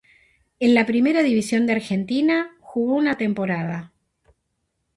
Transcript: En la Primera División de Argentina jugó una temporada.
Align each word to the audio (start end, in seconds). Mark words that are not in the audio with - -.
En 0.59 0.73
la 0.73 0.87
Primera 0.87 1.21
División 1.21 1.67
de 1.67 1.73
Argentina 1.73 2.55
jugó 2.59 2.95
una 2.95 3.19
temporada. 3.19 3.93